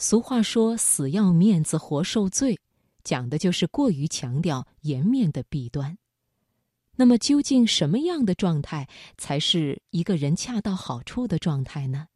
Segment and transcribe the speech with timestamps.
[0.00, 2.60] 俗话说“死要面子活受罪”，
[3.02, 5.98] 讲的就是过于强调颜面的弊端。
[6.94, 12.06] 那么，究竟什么样的状态才是一个人恰到好处的状态呢？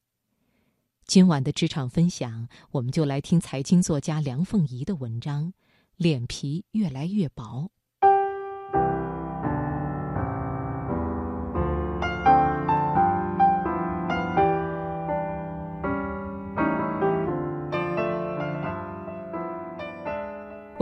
[1.07, 5.47] 今晚的职场分享，我们就来听财经作家梁凤仪的文章
[5.97, 7.65] 《脸皮越来越薄》。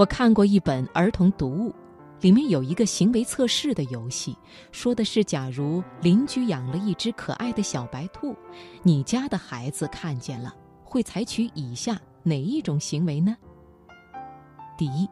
[0.00, 1.74] 我看过一本儿童读物，
[2.22, 4.34] 里面有一个行为测试的游戏，
[4.72, 8.34] 说的是：假如邻居养了一只可爱的小白兔，
[8.82, 13.36] 你家的孩子看见了，会采取以下哪一种行为呢？
[14.78, 15.06] 第一，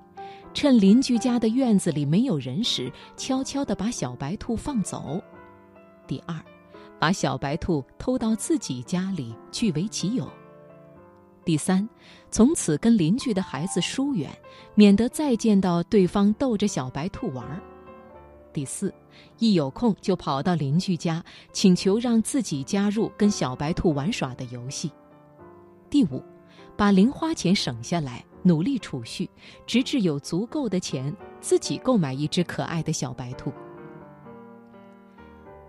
[0.55, 5.23] 趁邻居家的院子里没有人时，悄悄地把小白兔放走；
[6.06, 6.34] 第二，
[6.98, 10.27] 把小白兔偷到自己家里据为己有。
[11.48, 11.88] 第三，
[12.30, 14.30] 从此跟邻居的孩子疏远，
[14.74, 17.58] 免得再见到对方逗着小白兔玩儿。
[18.52, 18.92] 第四，
[19.38, 24.92] 一有空就跑到邻居家，请求让自己加入跟小白兔玩耍的游戏。
[25.88, 26.22] 第五，
[26.77, 29.30] 把零花钱省下来，努力储蓄，
[29.66, 33.50] 直至有足够的钱自己购买一只可爱的小白兔。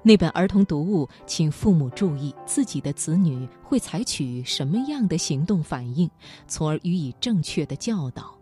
[0.02, 6.09] 那本儿童读物，请父母注意自己的子女会采取什么样的行动反应，
[6.47, 8.33] 从而予以正确的教导。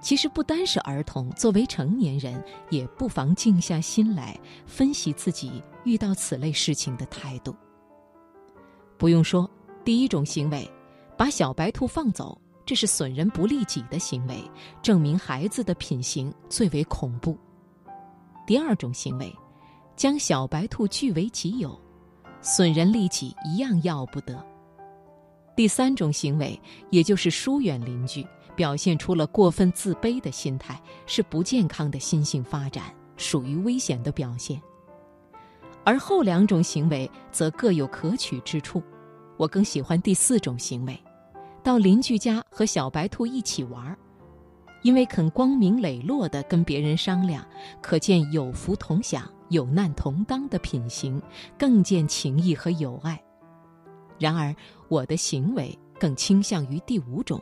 [0.00, 7.54] 其实不单是儿童，作为成年人，也不妨静下心来分析自己遇到此类事情的态度。
[8.96, 9.50] 不用说，
[9.84, 10.70] 第一种行为，
[11.18, 14.42] 把小白兔放走，这是损人不利己的行为，
[14.80, 17.36] 证明孩子的品行最为恐怖。
[18.46, 19.34] 第二种行为。
[20.00, 21.78] 将小白兔据为己有，
[22.40, 24.42] 损人利己一样要不得。
[25.54, 28.26] 第三种行为，也就是疏远邻居，
[28.56, 32.84] 表现出了过分自卑的心态，是不健康的心性发展，
[33.18, 34.58] 属于危险的表现。
[35.84, 38.82] 而后两种行为则各有可取之处，
[39.36, 40.98] 我更喜欢第四种行为，
[41.62, 43.98] 到邻居家和小白兔一起玩儿。
[44.80, 47.46] 因为肯光明磊落地跟别人商量，
[47.82, 51.22] 可见有福同享、有难同当的品行，
[51.58, 53.22] 更见情谊和友爱。
[54.18, 54.54] 然而，
[54.88, 57.40] 我的行为更倾向于第五种，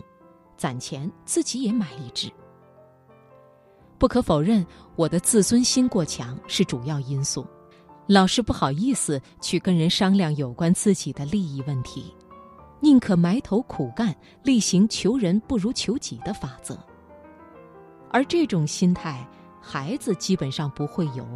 [0.56, 2.30] 攒钱自己也买一只。
[3.98, 4.64] 不可否认，
[4.94, 7.44] 我的自尊心过强是主要因素，
[8.06, 12.14] 老是不好意思去跟人商量有关自己的利益问题，
[12.80, 14.14] 宁可埋头苦干，
[14.44, 16.78] 厉行求人不如求己的法则。
[18.10, 19.28] 而这种心态，
[19.60, 21.26] 孩子基本上不会有。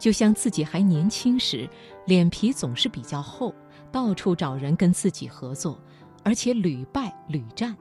[0.00, 1.68] 就像自己还年轻时，
[2.06, 3.54] 脸皮总是比较厚，
[3.92, 5.78] 到处找人跟自己合作，
[6.24, 7.76] 而且屡败屡战。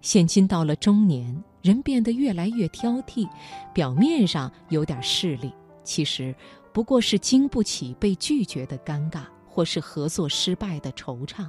[0.00, 3.28] 现今到了中年，人变得越来越挑剔，
[3.72, 5.52] 表面上有点势利，
[5.84, 6.34] 其实
[6.72, 11.48] 不过是经不起被拒绝的尴尬，或是合作失败的惆怅。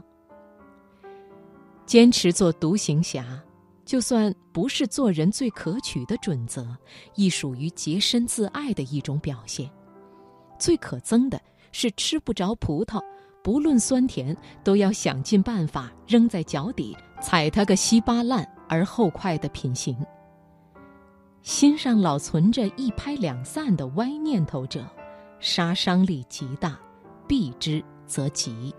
[1.87, 3.25] 坚持做独行侠。
[3.91, 6.65] 就算不是做人最可取的准则，
[7.13, 9.69] 亦属于洁身自爱的一种表现。
[10.57, 11.37] 最可憎的
[11.73, 13.03] 是吃不着葡萄，
[13.43, 19.93] 不论酸甜，都要想尽办法扔在脚底，踩它个稀巴烂而后快的品行。
[21.41, 24.87] 心上老存着一拍两散的歪念头者，
[25.41, 26.79] 杀伤力极大，
[27.27, 28.73] 避之则吉。